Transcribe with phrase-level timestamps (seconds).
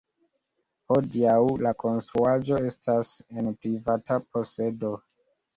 [0.93, 3.13] Hodiaŭ La konstruaĵo estas
[3.43, 4.95] en privata posedo.